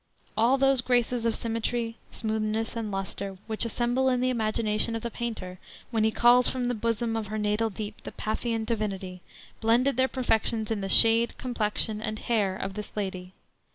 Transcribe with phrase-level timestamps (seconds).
[0.35, 5.11] All those graces of symmetry, smoothness and lustre, which assemble in the imagination of the
[5.11, 5.59] painter
[5.91, 9.21] when he calls from the bosom of her natal deep the Paphian divinity,
[9.59, 13.33] blended their perfections in the shade, complexion, and hair of this lady."